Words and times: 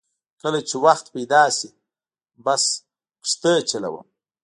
کله 0.41 0.59
چې 0.67 0.75
وخت 0.85 1.05
پیدا 1.15 1.43
شي 1.57 1.69
بس 2.45 2.63
کښتۍ 3.23 3.57
چلوم. 3.69 4.05